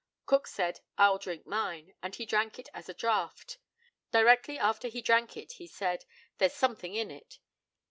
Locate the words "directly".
4.11-4.57